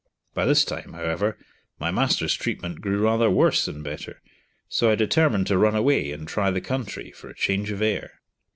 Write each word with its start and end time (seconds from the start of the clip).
By 0.33 0.47
this 0.47 0.65
time, 0.65 0.93
however, 0.93 1.37
my 1.79 1.91
master's 1.91 2.33
treatment 2.33 2.81
grew 2.81 3.01
rather 3.03 3.29
worse 3.29 3.65
than 3.65 3.83
better, 3.83 4.19
so 4.67 4.89
I 4.89 4.95
determined 4.95 5.45
to 5.45 5.59
run 5.59 5.75
away 5.75 6.11
and 6.11 6.27
try 6.27 6.49
the 6.49 6.59
country, 6.59 7.11
for 7.11 7.29
a 7.29 7.35
change 7.35 7.69
of 7.69 7.83
air. 7.83 8.19